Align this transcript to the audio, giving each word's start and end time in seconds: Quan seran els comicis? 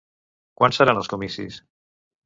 Quan 0.61 0.75
seran 0.79 1.03
els 1.03 1.13
comicis? 1.15 1.63